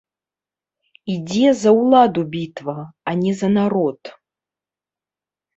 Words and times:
Ідзе 1.15 1.49
за 1.61 1.71
ўладу 1.79 2.21
бітва, 2.37 2.75
а 3.13 3.13
не 3.23 3.33
за 3.43 3.49
народ. 3.59 3.99